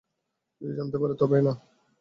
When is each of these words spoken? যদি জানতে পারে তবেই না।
যদি 0.61 0.73
জানতে 0.77 0.97
পারে 1.01 1.13
তবেই 1.21 1.41
না। 1.47 1.53